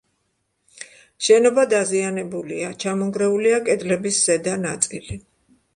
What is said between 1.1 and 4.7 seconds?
შენობა დაზიანებულია: ჩამონგრეულია კედლების ზედა